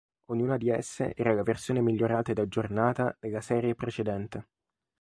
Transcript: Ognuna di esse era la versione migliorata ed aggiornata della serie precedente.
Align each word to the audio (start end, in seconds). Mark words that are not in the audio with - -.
Ognuna 0.31 0.57
di 0.57 0.69
esse 0.71 1.13
era 1.13 1.31
la 1.31 1.43
versione 1.43 1.79
migliorata 1.79 2.31
ed 2.31 2.39
aggiornata 2.39 3.15
della 3.19 3.39
serie 3.39 3.75
precedente. 3.75 4.47